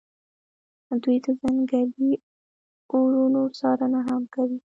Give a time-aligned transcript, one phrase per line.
[1.03, 2.11] دوی د ځنګلي
[2.91, 4.57] اورونو څارنه هم کوي